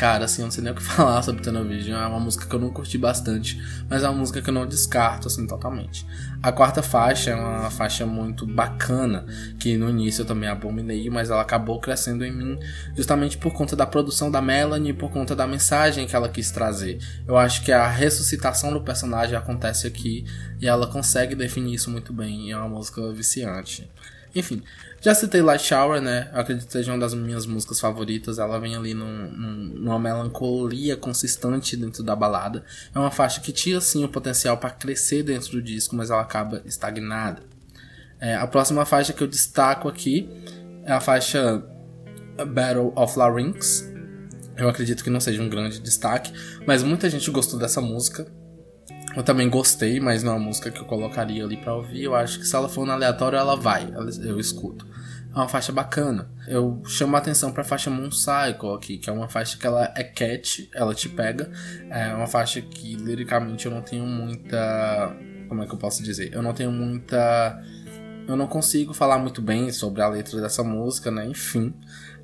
Cara, 0.02 0.24
assim, 0.24 0.42
eu 0.42 0.46
não 0.46 0.50
sei 0.50 0.64
nem 0.64 0.72
o 0.72 0.74
que 0.74 0.82
falar 0.82 1.22
sobre 1.22 1.44
Television. 1.44 1.96
É 1.96 2.04
uma 2.08 2.18
música 2.18 2.44
que 2.44 2.52
eu 2.52 2.58
não 2.58 2.70
curti 2.70 2.98
bastante, 2.98 3.62
mas 3.88 4.02
é 4.02 4.08
uma 4.08 4.18
música 4.18 4.42
que 4.42 4.50
eu 4.50 4.52
não 4.52 4.66
descarto, 4.66 5.28
assim, 5.28 5.46
totalmente. 5.46 6.04
A 6.42 6.50
quarta 6.50 6.82
faixa 6.82 7.30
é 7.30 7.36
uma 7.36 7.70
faixa 7.70 8.04
muito 8.04 8.44
bacana, 8.44 9.24
que 9.60 9.76
no 9.76 9.88
início 9.88 10.22
eu 10.22 10.26
também 10.26 10.48
abominei, 10.48 11.08
mas 11.08 11.30
ela 11.30 11.40
acabou 11.40 11.78
crescendo 11.78 12.24
em 12.24 12.32
mim 12.32 12.58
justamente 12.96 13.38
por 13.38 13.52
conta 13.52 13.76
da 13.76 13.86
produção 13.86 14.28
da 14.28 14.42
Melanie, 14.42 14.92
por 14.92 15.08
conta 15.08 15.36
da 15.36 15.46
mensagem 15.46 16.04
que 16.04 16.16
ela 16.16 16.28
quis 16.28 16.50
trazer. 16.50 16.98
Eu 17.24 17.36
acho 17.36 17.62
que 17.62 17.70
a 17.70 17.86
ressuscitação 17.86 18.72
do 18.72 18.80
personagem 18.80 19.36
acontece 19.36 19.86
aqui 19.86 20.24
e 20.60 20.66
ela 20.66 20.88
consegue 20.88 21.36
definir 21.36 21.74
isso 21.74 21.88
muito 21.88 22.12
bem. 22.12 22.50
É 22.50 22.56
uma 22.56 22.70
música 22.70 23.12
viciante. 23.12 23.88
Enfim, 24.34 24.62
já 25.00 25.14
citei 25.14 25.42
Light 25.42 25.62
Shower, 25.62 26.00
né? 26.00 26.30
Acredito 26.32 26.66
que 26.66 26.72
seja 26.72 26.92
uma 26.92 26.98
das 26.98 27.12
minhas 27.12 27.44
músicas 27.44 27.78
favoritas. 27.78 28.38
Ela 28.38 28.58
vem 28.58 28.74
ali 28.76 28.94
num, 28.94 29.30
num, 29.30 29.54
numa 29.80 29.98
melancolia 29.98 30.96
consistente 30.96 31.76
dentro 31.76 32.02
da 32.02 32.16
balada. 32.16 32.64
É 32.94 32.98
uma 32.98 33.10
faixa 33.10 33.40
que 33.40 33.52
tinha 33.52 33.80
sim 33.80 34.04
o 34.04 34.08
potencial 34.08 34.56
para 34.56 34.70
crescer 34.70 35.22
dentro 35.22 35.52
do 35.52 35.62
disco, 35.62 35.94
mas 35.94 36.10
ela 36.10 36.22
acaba 36.22 36.62
estagnada. 36.64 37.42
É, 38.20 38.36
a 38.36 38.46
próxima 38.46 38.86
faixa 38.86 39.12
que 39.12 39.22
eu 39.22 39.26
destaco 39.26 39.88
aqui 39.88 40.30
é 40.84 40.92
a 40.92 41.00
faixa 41.00 41.62
Battle 42.46 42.92
of 42.96 43.18
Larynx. 43.18 43.90
Eu 44.56 44.68
acredito 44.68 45.02
que 45.02 45.10
não 45.10 45.20
seja 45.20 45.42
um 45.42 45.48
grande 45.48 45.80
destaque, 45.80 46.32
mas 46.66 46.82
muita 46.82 47.10
gente 47.10 47.30
gostou 47.30 47.58
dessa 47.58 47.80
música. 47.80 48.26
Eu 49.14 49.22
também 49.22 49.48
gostei, 49.48 50.00
mas 50.00 50.22
não 50.22 50.32
é 50.32 50.36
uma 50.36 50.46
música 50.46 50.70
que 50.70 50.80
eu 50.80 50.86
colocaria 50.86 51.44
ali 51.44 51.56
pra 51.56 51.74
ouvir. 51.74 52.04
Eu 52.04 52.14
acho 52.14 52.38
que 52.38 52.46
se 52.46 52.56
ela 52.56 52.68
for 52.68 52.86
no 52.86 52.92
aleatório, 52.92 53.38
ela 53.38 53.56
vai, 53.56 53.92
eu 54.24 54.38
escuto. 54.38 54.86
É 55.34 55.36
uma 55.36 55.48
faixa 55.48 55.72
bacana. 55.72 56.30
Eu 56.46 56.82
chamo 56.86 57.16
a 57.16 57.18
atenção 57.18 57.52
pra 57.52 57.64
faixa 57.64 57.88
Moon 57.88 58.10
Cycle 58.10 58.74
aqui, 58.74 58.98
que 58.98 59.08
é 59.08 59.12
uma 59.12 59.28
faixa 59.28 59.56
que 59.56 59.66
ela 59.66 59.90
é 59.96 60.04
cat, 60.04 60.68
ela 60.74 60.94
te 60.94 61.08
pega. 61.08 61.50
É 61.90 62.14
uma 62.14 62.26
faixa 62.26 62.60
que 62.60 62.96
liricamente 62.96 63.64
eu 63.64 63.72
não 63.72 63.80
tenho 63.80 64.04
muita. 64.06 65.16
Como 65.48 65.62
é 65.62 65.66
que 65.66 65.72
eu 65.72 65.78
posso 65.78 66.02
dizer? 66.02 66.32
Eu 66.34 66.42
não 66.42 66.52
tenho 66.52 66.70
muita. 66.70 67.62
Eu 68.28 68.36
não 68.36 68.46
consigo 68.46 68.92
falar 68.92 69.18
muito 69.18 69.40
bem 69.40 69.72
sobre 69.72 70.02
a 70.02 70.08
letra 70.08 70.40
dessa 70.40 70.62
música, 70.62 71.10
né? 71.10 71.26
Enfim. 71.26 71.74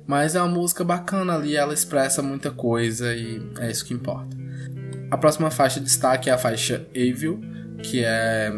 Mas 0.05 0.35
é 0.35 0.41
uma 0.41 0.47
música 0.47 0.83
bacana 0.83 1.35
ali, 1.35 1.55
ela 1.55 1.73
expressa 1.73 2.21
muita 2.21 2.49
coisa 2.49 3.13
e 3.13 3.41
é 3.59 3.69
isso 3.69 3.85
que 3.85 3.93
importa. 3.93 4.35
A 5.11 5.17
próxima 5.17 5.49
faixa 5.49 5.79
de 5.79 5.85
destaque 5.85 6.29
é 6.29 6.33
a 6.33 6.37
faixa 6.37 6.85
Evil, 6.93 7.41
que 7.81 8.03
é 8.03 8.51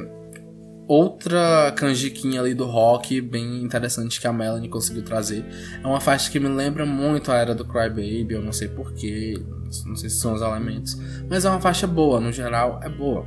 outra 0.88 1.72
canjiquinha 1.78 2.42
ali 2.42 2.54
do 2.54 2.66
rock 2.66 3.22
bem 3.22 3.64
interessante 3.64 4.20
que 4.20 4.28
a 4.28 4.34
Melanie 4.34 4.68
conseguiu 4.68 5.04
trazer. 5.04 5.46
É 5.82 5.88
uma 5.88 6.02
faixa 6.02 6.30
que 6.30 6.38
me 6.38 6.50
lembra 6.50 6.86
muito 6.86 7.32
a 7.32 7.36
era 7.36 7.56
do 7.56 7.64
Cry 7.64 7.88
Baby, 7.88 8.32
eu 8.32 8.42
não 8.42 8.52
sei 8.52 8.68
porquê, 8.68 9.42
não 9.86 9.96
sei 9.96 10.10
se 10.10 10.18
são 10.18 10.34
os 10.34 10.42
elementos, 10.42 10.98
mas 11.30 11.46
é 11.46 11.50
uma 11.50 11.62
faixa 11.62 11.88
boa, 11.88 12.20
no 12.20 12.32
geral 12.32 12.82
é 12.84 12.90
boa. 12.90 13.26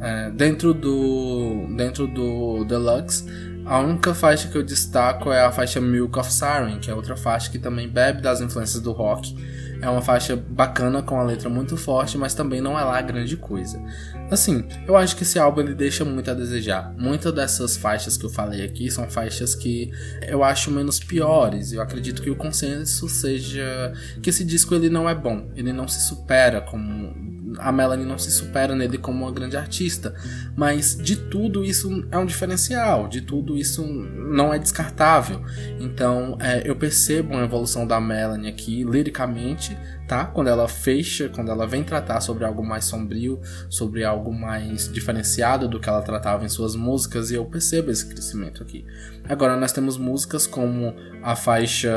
É, 0.00 0.30
dentro 0.32 0.74
do 0.74 1.68
dentro 1.76 2.08
do 2.08 2.64
Deluxe, 2.64 3.24
a 3.64 3.78
única 3.78 4.12
faixa 4.12 4.48
que 4.48 4.58
eu 4.58 4.64
destaco 4.64 5.30
é 5.30 5.40
a 5.42 5.52
faixa 5.52 5.80
Milk 5.80 6.18
of 6.18 6.32
Siren, 6.32 6.80
que 6.80 6.90
é 6.90 6.94
outra 6.94 7.16
faixa 7.16 7.48
que 7.48 7.60
também 7.60 7.88
bebe 7.88 8.20
das 8.20 8.40
influências 8.40 8.82
do 8.82 8.90
rock 8.90 9.34
É 9.80 9.88
uma 9.88 10.02
faixa 10.02 10.36
bacana 10.36 11.02
com 11.02 11.18
a 11.18 11.22
letra 11.22 11.48
muito 11.48 11.76
forte, 11.76 12.16
mas 12.16 12.34
também 12.34 12.60
não 12.60 12.78
é 12.78 12.82
lá 12.82 13.00
grande 13.02 13.36
coisa. 13.36 13.82
Assim, 14.30 14.64
eu 14.86 14.96
acho 14.96 15.16
que 15.16 15.22
esse 15.22 15.38
álbum 15.38 15.60
ele 15.60 15.74
deixa 15.74 16.04
muito 16.04 16.30
a 16.30 16.34
desejar. 16.34 16.94
Muitas 16.96 17.32
dessas 17.32 17.76
faixas 17.76 18.16
que 18.16 18.24
eu 18.24 18.30
falei 18.30 18.64
aqui 18.64 18.90
são 18.90 19.08
faixas 19.08 19.54
que 19.54 19.90
eu 20.26 20.42
acho 20.42 20.70
menos 20.70 20.98
piores. 20.98 21.72
Eu 21.72 21.82
acredito 21.82 22.22
que 22.22 22.30
o 22.30 22.36
consenso 22.36 23.08
seja 23.08 23.92
que 24.22 24.30
esse 24.30 24.44
disco 24.44 24.74
ele 24.74 24.88
não 24.88 25.08
é 25.08 25.14
bom, 25.14 25.50
ele 25.54 25.72
não 25.72 25.86
se 25.86 26.00
supera 26.00 26.60
como 26.60 27.23
a 27.58 27.72
Melanie 27.72 28.06
não 28.06 28.18
se 28.18 28.30
supera 28.30 28.74
nele 28.74 28.98
como 28.98 29.24
uma 29.24 29.32
grande 29.32 29.56
artista, 29.56 30.14
mas 30.56 30.96
de 30.96 31.16
tudo 31.16 31.64
isso 31.64 32.06
é 32.10 32.18
um 32.18 32.26
diferencial, 32.26 33.08
de 33.08 33.20
tudo 33.20 33.56
isso 33.56 33.84
não 33.86 34.52
é 34.52 34.58
descartável. 34.58 35.42
Então 35.80 36.36
é, 36.40 36.62
eu 36.68 36.76
percebo 36.76 37.34
uma 37.34 37.44
evolução 37.44 37.86
da 37.86 38.00
Melanie 38.00 38.48
aqui, 38.48 38.84
liricamente, 38.84 39.76
tá? 40.06 40.26
Quando 40.26 40.48
ela 40.48 40.68
fecha, 40.68 41.28
quando 41.28 41.50
ela 41.50 41.66
vem 41.66 41.82
tratar 41.82 42.20
sobre 42.20 42.44
algo 42.44 42.64
mais 42.64 42.84
sombrio, 42.84 43.40
sobre 43.68 44.04
algo 44.04 44.32
mais 44.32 44.92
diferenciado 44.92 45.68
do 45.68 45.80
que 45.80 45.88
ela 45.88 46.02
tratava 46.02 46.44
em 46.44 46.48
suas 46.48 46.74
músicas, 46.74 47.30
e 47.30 47.34
eu 47.34 47.44
percebo 47.44 47.90
esse 47.90 48.06
crescimento 48.06 48.62
aqui. 48.62 48.84
Agora 49.28 49.56
nós 49.56 49.72
temos 49.72 49.96
músicas 49.96 50.46
como 50.46 50.94
a 51.22 51.34
faixa 51.34 51.92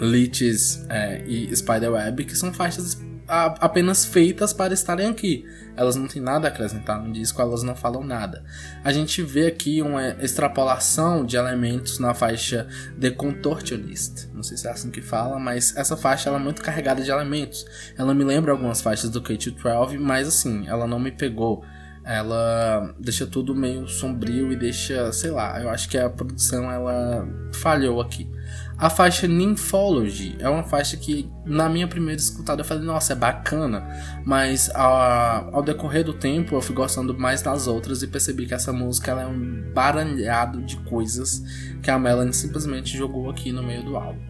Leeches 0.00 0.84
é, 0.88 1.22
e 1.26 1.54
Spiderweb, 1.54 2.24
que 2.24 2.36
são 2.36 2.52
faixas 2.52 3.00
apenas 3.26 4.04
feitas 4.04 4.52
para 4.52 4.74
estarem 4.74 5.08
aqui. 5.08 5.44
Elas 5.74 5.96
não 5.96 6.06
têm 6.06 6.20
nada 6.20 6.48
a 6.48 6.50
acrescentar 6.50 7.02
no 7.02 7.12
disco, 7.12 7.40
elas 7.40 7.62
não 7.62 7.74
falam 7.74 8.04
nada. 8.04 8.44
A 8.84 8.92
gente 8.92 9.22
vê 9.22 9.46
aqui 9.46 9.80
uma 9.80 10.10
extrapolação 10.22 11.24
de 11.24 11.36
elementos 11.36 11.98
na 11.98 12.12
faixa 12.12 12.66
The 13.00 13.10
Contortionist. 13.10 14.28
Não 14.34 14.42
sei 14.42 14.56
se 14.56 14.68
é 14.68 14.70
assim 14.70 14.90
que 14.90 15.00
fala, 15.00 15.38
mas 15.38 15.74
essa 15.76 15.96
faixa 15.96 16.28
ela 16.28 16.38
é 16.38 16.42
muito 16.42 16.62
carregada 16.62 17.02
de 17.02 17.10
elementos. 17.10 17.64
Ela 17.96 18.14
me 18.14 18.24
lembra 18.24 18.52
algumas 18.52 18.82
faixas 18.82 19.08
do 19.08 19.22
K212, 19.22 19.98
mas 19.98 20.28
assim, 20.28 20.66
ela 20.68 20.86
não 20.86 20.98
me 20.98 21.10
pegou 21.10 21.64
ela 22.04 22.94
deixa 22.98 23.26
tudo 23.26 23.54
meio 23.54 23.86
sombrio 23.86 24.52
e 24.52 24.56
deixa, 24.56 25.12
sei 25.12 25.30
lá, 25.30 25.60
eu 25.60 25.68
acho 25.68 25.88
que 25.88 25.96
a 25.96 26.10
produção 26.10 26.70
ela 26.70 27.26
falhou 27.52 28.00
aqui. 28.00 28.28
A 28.76 28.90
faixa 28.90 29.28
Nymphology 29.28 30.34
é 30.40 30.48
uma 30.48 30.64
faixa 30.64 30.96
que, 30.96 31.30
na 31.46 31.68
minha 31.68 31.86
primeira 31.86 32.20
escutada, 32.20 32.62
eu 32.62 32.64
falei, 32.64 32.82
nossa, 32.82 33.12
é 33.12 33.16
bacana, 33.16 33.86
mas 34.24 34.70
a, 34.74 35.48
ao 35.52 35.62
decorrer 35.62 36.04
do 36.04 36.12
tempo 36.12 36.56
eu 36.56 36.60
fui 36.60 36.74
gostando 36.74 37.16
mais 37.16 37.42
das 37.42 37.68
outras 37.68 38.02
e 38.02 38.08
percebi 38.08 38.46
que 38.46 38.54
essa 38.54 38.72
música 38.72 39.12
ela 39.12 39.22
é 39.22 39.26
um 39.26 39.70
baralhado 39.72 40.62
de 40.62 40.76
coisas 40.78 41.44
que 41.80 41.90
a 41.90 41.98
Melanie 41.98 42.32
simplesmente 42.32 42.96
jogou 42.96 43.30
aqui 43.30 43.52
no 43.52 43.62
meio 43.62 43.84
do 43.84 43.96
álbum. 43.96 44.20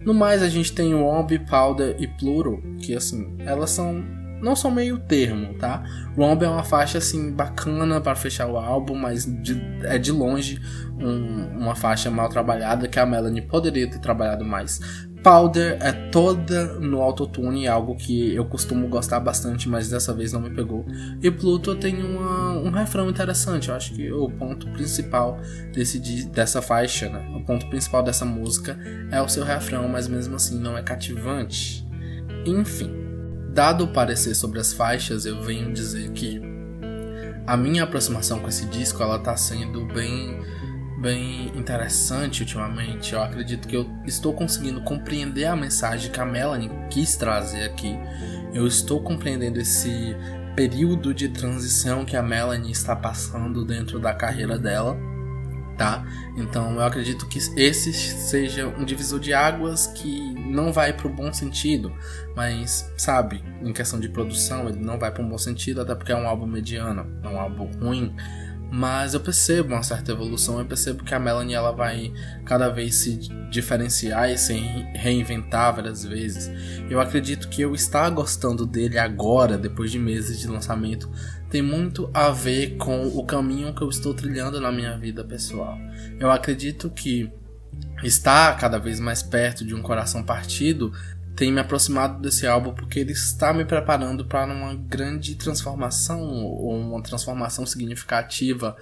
No 0.00 0.14
mais, 0.14 0.40
a 0.40 0.48
gente 0.48 0.72
tem 0.72 0.94
o 0.94 1.04
Omb, 1.04 1.36
Powder 1.40 1.96
e 1.98 2.06
Pluro, 2.06 2.62
que 2.78 2.94
assim, 2.94 3.36
elas 3.40 3.70
são 3.70 4.04
não 4.40 4.54
são 4.54 4.70
meio 4.70 4.98
termo, 4.98 5.54
tá? 5.54 5.84
Romb 6.16 6.42
é 6.42 6.48
uma 6.48 6.64
faixa 6.64 6.98
assim 6.98 7.32
bacana 7.32 8.00
para 8.00 8.14
fechar 8.14 8.46
o 8.46 8.56
álbum, 8.56 8.94
mas 8.94 9.24
de, 9.24 9.60
é 9.84 9.98
de 9.98 10.12
longe 10.12 10.60
um, 10.98 11.58
uma 11.58 11.74
faixa 11.74 12.10
mal 12.10 12.28
trabalhada 12.28 12.88
que 12.88 12.98
a 12.98 13.06
Melanie 13.06 13.42
poderia 13.42 13.88
ter 13.88 13.98
trabalhado 13.98 14.44
mais. 14.44 14.80
Powder 15.22 15.76
é 15.80 15.90
toda 15.90 16.78
no 16.78 17.02
autotune, 17.02 17.66
algo 17.66 17.96
que 17.96 18.32
eu 18.32 18.44
costumo 18.44 18.86
gostar 18.86 19.18
bastante, 19.18 19.68
mas 19.68 19.90
dessa 19.90 20.14
vez 20.14 20.32
não 20.32 20.40
me 20.40 20.50
pegou. 20.50 20.86
E 21.20 21.30
Pluto 21.32 21.74
tem 21.74 22.00
uma, 22.00 22.52
um 22.58 22.70
refrão 22.70 23.10
interessante, 23.10 23.68
eu 23.68 23.74
acho 23.74 23.92
que 23.92 24.12
o 24.12 24.30
ponto 24.30 24.68
principal 24.70 25.40
desse, 25.72 25.98
dessa 26.26 26.62
faixa, 26.62 27.08
né? 27.08 27.28
o 27.34 27.44
ponto 27.44 27.68
principal 27.68 28.04
dessa 28.04 28.24
música 28.24 28.78
é 29.10 29.20
o 29.20 29.28
seu 29.28 29.42
refrão, 29.42 29.88
mas 29.88 30.06
mesmo 30.06 30.36
assim 30.36 30.60
não 30.60 30.78
é 30.78 30.82
cativante. 30.82 31.84
Enfim. 32.46 33.05
Dado 33.56 33.84
o 33.84 33.88
parecer 33.88 34.34
sobre 34.34 34.60
as 34.60 34.74
faixas, 34.74 35.24
eu 35.24 35.40
venho 35.40 35.72
dizer 35.72 36.10
que 36.10 36.42
a 37.46 37.56
minha 37.56 37.84
aproximação 37.84 38.38
com 38.38 38.50
esse 38.50 38.66
disco 38.66 39.02
ela 39.02 39.18
tá 39.18 39.34
sendo 39.34 39.86
bem 39.86 40.38
bem 40.98 41.50
interessante 41.56 42.42
ultimamente. 42.42 43.14
Eu 43.14 43.22
acredito 43.22 43.66
que 43.66 43.74
eu 43.74 43.88
estou 44.04 44.34
conseguindo 44.34 44.82
compreender 44.82 45.46
a 45.46 45.56
mensagem 45.56 46.12
que 46.12 46.20
a 46.20 46.26
Melanie 46.26 46.70
quis 46.90 47.16
trazer 47.16 47.64
aqui. 47.64 47.98
Eu 48.52 48.66
estou 48.66 49.00
compreendendo 49.00 49.58
esse 49.58 50.14
período 50.54 51.14
de 51.14 51.30
transição 51.30 52.04
que 52.04 52.14
a 52.14 52.22
Melanie 52.22 52.72
está 52.72 52.94
passando 52.94 53.64
dentro 53.64 53.98
da 53.98 54.12
carreira 54.12 54.58
dela 54.58 54.98
tá? 55.76 56.04
Então 56.36 56.74
eu 56.74 56.82
acredito 56.82 57.26
que 57.26 57.38
esse 57.56 57.92
seja 57.92 58.66
um 58.66 58.84
divisor 58.84 59.20
de 59.20 59.32
águas 59.32 59.86
que 59.88 60.34
não 60.34 60.72
vai 60.72 60.92
para 60.92 61.06
o 61.06 61.10
bom 61.12 61.32
sentido, 61.32 61.92
mas 62.34 62.90
sabe, 62.96 63.42
em 63.62 63.72
questão 63.72 64.00
de 64.00 64.08
produção 64.08 64.68
ele 64.68 64.78
não 64.78 64.98
vai 64.98 65.10
para 65.10 65.22
um 65.22 65.28
bom 65.28 65.38
sentido, 65.38 65.80
até 65.80 65.94
porque 65.94 66.12
é 66.12 66.16
um 66.16 66.26
álbum 66.26 66.46
mediano, 66.46 67.06
é 67.22 67.28
um 67.28 67.38
álbum 67.38 67.70
ruim. 67.80 68.14
Mas 68.70 69.14
eu 69.14 69.20
percebo 69.20 69.74
uma 69.74 69.82
certa 69.82 70.12
evolução, 70.12 70.58
eu 70.58 70.66
percebo 70.66 71.04
que 71.04 71.14
a 71.14 71.18
Melanie 71.18 71.54
ela 71.54 71.70
vai 71.70 72.12
cada 72.44 72.68
vez 72.68 72.96
se 72.96 73.16
diferenciar 73.50 74.30
e 74.30 74.36
se 74.36 74.54
reinventar 74.94 75.74
várias 75.74 76.04
vezes. 76.04 76.50
Eu 76.90 77.00
acredito 77.00 77.48
que 77.48 77.62
eu 77.62 77.74
estar 77.74 78.10
gostando 78.10 78.66
dele 78.66 78.98
agora, 78.98 79.56
depois 79.56 79.90
de 79.90 79.98
meses 79.98 80.40
de 80.40 80.48
lançamento, 80.48 81.08
tem 81.48 81.62
muito 81.62 82.10
a 82.12 82.30
ver 82.30 82.76
com 82.76 83.06
o 83.06 83.24
caminho 83.24 83.74
que 83.74 83.82
eu 83.82 83.88
estou 83.88 84.12
trilhando 84.12 84.60
na 84.60 84.72
minha 84.72 84.98
vida 84.98 85.24
pessoal. 85.24 85.78
Eu 86.18 86.30
acredito 86.30 86.90
que 86.90 87.30
estar 88.02 88.56
cada 88.58 88.78
vez 88.78 88.98
mais 88.98 89.22
perto 89.22 89.64
de 89.64 89.74
um 89.74 89.82
coração 89.82 90.22
partido 90.22 90.92
tem 91.36 91.52
me 91.52 91.60
aproximado 91.60 92.20
desse 92.20 92.46
álbum 92.46 92.72
porque 92.72 92.98
ele 92.98 93.12
está 93.12 93.52
me 93.52 93.64
preparando 93.64 94.24
para 94.24 94.52
uma 94.52 94.74
grande 94.74 95.34
transformação 95.34 96.22
ou 96.22 96.74
uma 96.74 97.02
transformação 97.02 97.66
significativa 97.66 98.74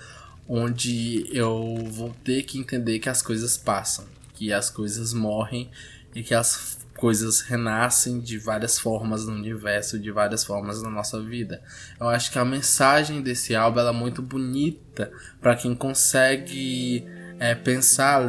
onde 0.49 1.26
eu 1.37 1.84
vou 1.90 2.14
ter 2.23 2.44
que 2.44 2.58
entender 2.58 3.00
que 3.00 3.08
as 3.08 3.20
coisas 3.20 3.56
passam, 3.56 4.04
que 4.34 4.52
as 4.52 4.70
coisas 4.70 5.12
morrem 5.12 5.70
e 6.14 6.23
que 6.23 6.34
as 6.34 6.78
coisas 6.96 7.40
renascem 7.40 8.20
de 8.20 8.38
várias 8.38 8.78
formas 8.78 9.26
no 9.26 9.32
universo, 9.32 9.99
de 9.99 10.12
várias 10.12 10.44
formas 10.44 10.80
na 10.80 10.90
nossa 10.90 11.20
vida. 11.20 11.61
Eu 11.99 12.08
acho 12.08 12.30
que 12.30 12.38
a 12.38 12.44
mensagem 12.44 13.20
desse 13.20 13.54
álbum 13.54 13.80
é 13.80 13.92
muito 13.92 14.23
bonita 14.23 15.11
para 15.40 15.56
quem 15.56 15.75
consegue 15.75 17.04
é, 17.40 17.54
pensar 17.54 18.23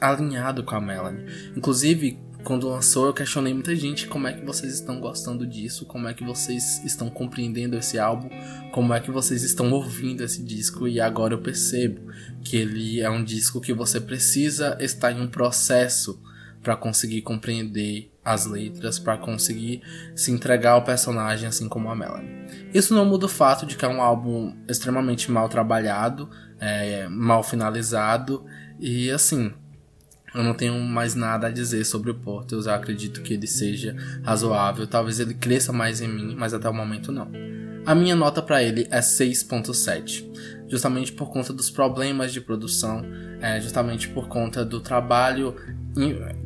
alinhado 0.00 0.64
com 0.64 0.74
a 0.74 0.80
Melanie. 0.80 1.24
Inclusive, 1.56 2.18
quando 2.42 2.68
lançou, 2.68 3.06
eu 3.06 3.14
questionei 3.14 3.54
muita 3.54 3.74
gente 3.74 4.06
como 4.06 4.26
é 4.26 4.32
que 4.32 4.44
vocês 4.44 4.74
estão 4.74 5.00
gostando 5.00 5.46
disso, 5.46 5.86
como 5.86 6.08
é 6.08 6.14
que 6.14 6.24
vocês 6.24 6.82
estão 6.84 7.08
compreendendo 7.08 7.76
esse 7.76 7.98
álbum, 7.98 8.28
como 8.72 8.92
é 8.92 9.00
que 9.00 9.10
vocês 9.10 9.42
estão 9.42 9.70
ouvindo 9.72 10.22
esse 10.22 10.42
disco 10.42 10.86
e 10.86 11.00
agora 11.00 11.34
eu 11.34 11.40
percebo 11.40 12.00
que 12.42 12.56
ele 12.56 13.00
é 13.00 13.08
um 13.08 13.22
disco 13.22 13.60
que 13.60 13.72
você 13.72 14.00
precisa 14.00 14.76
estar 14.80 15.12
em 15.12 15.20
um 15.20 15.28
processo 15.28 16.20
para 16.62 16.76
conseguir 16.76 17.22
compreender 17.22 18.10
as 18.24 18.46
letras, 18.46 18.98
para 18.98 19.16
conseguir 19.18 19.82
se 20.14 20.30
entregar 20.30 20.72
ao 20.72 20.84
personagem 20.84 21.48
assim 21.48 21.68
como 21.68 21.90
a 21.90 21.96
Melanie. 21.96 22.30
Isso 22.72 22.94
não 22.94 23.04
muda 23.04 23.26
o 23.26 23.28
fato 23.28 23.66
de 23.66 23.76
que 23.76 23.84
é 23.84 23.88
um 23.88 24.00
álbum 24.00 24.54
extremamente 24.68 25.30
mal 25.30 25.48
trabalhado, 25.48 26.30
é, 26.60 27.08
mal 27.08 27.42
finalizado 27.42 28.44
e 28.78 29.10
assim, 29.10 29.52
eu 30.34 30.42
não 30.42 30.54
tenho 30.54 30.78
mais 30.80 31.14
nada 31.14 31.46
a 31.46 31.50
dizer 31.50 31.84
sobre 31.84 32.10
o 32.10 32.14
Portals. 32.14 32.66
Eu 32.66 32.74
acredito 32.74 33.22
que 33.22 33.34
ele 33.34 33.46
seja 33.46 33.96
razoável. 34.22 34.86
Talvez 34.86 35.20
ele 35.20 35.34
cresça 35.34 35.72
mais 35.72 36.00
em 36.00 36.08
mim, 36.08 36.34
mas 36.36 36.54
até 36.54 36.68
o 36.68 36.74
momento 36.74 37.12
não. 37.12 37.30
A 37.84 37.94
minha 37.94 38.14
nota 38.14 38.40
para 38.40 38.62
ele 38.62 38.86
é 38.92 39.00
6.7, 39.00 40.24
justamente 40.68 41.12
por 41.12 41.30
conta 41.30 41.52
dos 41.52 41.68
problemas 41.68 42.32
de 42.32 42.40
produção, 42.40 43.04
é, 43.40 43.60
justamente 43.60 44.08
por 44.08 44.28
conta 44.28 44.64
do 44.64 44.80
trabalho 44.80 45.56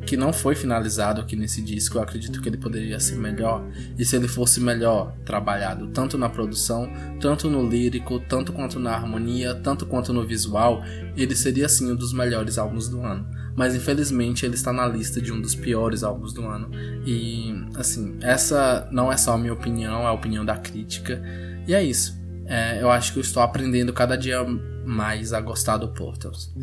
que 0.05 0.17
não 0.17 0.33
foi 0.33 0.55
finalizado 0.55 1.21
aqui 1.21 1.35
nesse 1.35 1.61
disco, 1.61 1.97
eu 1.97 2.01
acredito 2.01 2.41
que 2.41 2.49
ele 2.49 2.57
poderia 2.57 2.99
ser 2.99 3.15
melhor. 3.15 3.65
E 3.97 4.03
se 4.03 4.15
ele 4.15 4.27
fosse 4.27 4.59
melhor 4.59 5.15
trabalhado 5.23 5.87
tanto 5.87 6.17
na 6.17 6.27
produção, 6.27 6.89
tanto 7.21 7.49
no 7.49 7.67
lírico, 7.67 8.19
tanto 8.19 8.51
quanto 8.51 8.77
na 8.77 8.91
harmonia, 8.91 9.55
tanto 9.55 9.85
quanto 9.85 10.11
no 10.11 10.25
visual, 10.25 10.83
ele 11.15 11.35
seria 11.35 11.69
sim 11.69 11.91
um 11.91 11.95
dos 11.95 12.11
melhores 12.11 12.57
álbuns 12.57 12.89
do 12.89 13.01
ano. 13.01 13.25
Mas 13.57 13.73
infelizmente 13.73 14.45
ele 14.45 14.53
está 14.53 14.71
na 14.71 14.87
lista 14.87 15.19
de 15.19 15.33
um 15.33 15.41
dos 15.41 15.55
piores 15.55 16.03
álbuns 16.03 16.31
do 16.31 16.47
ano. 16.47 16.69
E 17.03 17.55
assim, 17.73 18.15
essa 18.21 18.87
não 18.91 19.11
é 19.11 19.17
só 19.17 19.33
a 19.33 19.37
minha 19.37 19.51
opinião, 19.51 20.03
é 20.03 20.05
a 20.05 20.11
opinião 20.11 20.45
da 20.45 20.55
crítica. 20.55 21.19
E 21.67 21.73
é 21.73 21.81
isso. 21.81 22.15
É, 22.45 22.79
eu 22.79 22.91
acho 22.91 23.13
que 23.13 23.17
eu 23.17 23.21
estou 23.21 23.41
aprendendo 23.41 23.91
cada 23.91 24.15
dia 24.15 24.45
mais 24.85 25.33
a 25.33 25.41
gostar 25.41 25.77
do 25.77 25.87
Portals. 25.87 26.53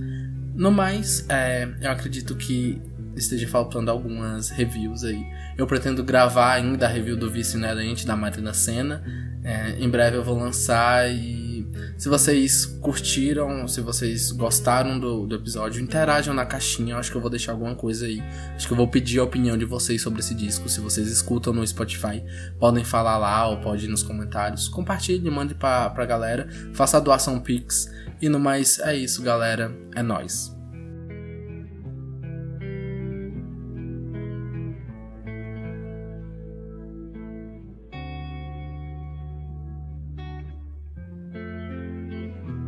No 0.54 0.70
mais, 0.70 1.26
é, 1.28 1.68
eu 1.80 1.90
acredito 1.90 2.36
que 2.36 2.80
esteja 3.16 3.48
faltando 3.48 3.90
algumas 3.90 4.50
reviews 4.50 5.02
aí. 5.02 5.20
Eu 5.58 5.66
pretendo 5.66 6.04
gravar 6.04 6.52
ainda 6.52 6.86
a 6.86 6.88
review 6.88 7.16
do 7.16 7.28
Vice 7.28 7.56
Inerente 7.56 8.06
da 8.06 8.14
Marina 8.14 8.54
Senna. 8.54 9.02
É, 9.42 9.76
em 9.80 9.88
breve 9.88 10.16
eu 10.16 10.22
vou 10.22 10.38
lançar 10.38 11.10
e 11.10 11.43
Se 11.96 12.08
vocês 12.08 12.66
curtiram, 12.66 13.66
se 13.68 13.80
vocês 13.80 14.30
gostaram 14.32 14.98
do, 14.98 15.26
do 15.26 15.34
episódio, 15.36 15.82
interajam 15.82 16.34
na 16.34 16.44
caixinha. 16.44 16.94
Eu 16.94 16.98
acho 16.98 17.10
que 17.10 17.16
eu 17.16 17.20
vou 17.20 17.30
deixar 17.30 17.52
alguma 17.52 17.74
coisa 17.74 18.06
aí. 18.06 18.22
Acho 18.54 18.66
que 18.66 18.72
eu 18.72 18.76
vou 18.76 18.88
pedir 18.88 19.20
a 19.20 19.24
opinião 19.24 19.56
de 19.56 19.64
vocês 19.64 20.02
sobre 20.02 20.20
esse 20.20 20.34
disco. 20.34 20.68
Se 20.68 20.80
vocês 20.80 21.08
escutam 21.08 21.52
no 21.52 21.66
Spotify, 21.66 22.22
podem 22.58 22.84
falar 22.84 23.16
lá 23.18 23.48
ou 23.48 23.60
pode 23.60 23.86
ir 23.86 23.88
nos 23.88 24.02
comentários. 24.02 24.68
Compartilhe, 24.68 25.30
mande 25.30 25.54
pra, 25.54 25.88
pra 25.90 26.04
galera. 26.04 26.48
Faça 26.72 26.96
a 26.96 27.00
doação 27.00 27.40
Pix. 27.40 27.90
E 28.20 28.28
no 28.28 28.38
mais, 28.38 28.78
é 28.80 28.96
isso, 28.96 29.22
galera. 29.22 29.74
É 29.94 30.02
nóis. 30.02 30.53